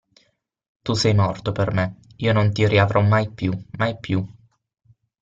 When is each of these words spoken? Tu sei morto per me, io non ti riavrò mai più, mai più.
Tu 0.81 0.93
sei 0.95 1.13
morto 1.13 1.51
per 1.51 1.71
me, 1.73 1.99
io 2.15 2.33
non 2.33 2.51
ti 2.51 2.67
riavrò 2.67 3.01
mai 3.01 3.31
più, 3.31 3.53
mai 3.77 3.99
più. 3.99 4.25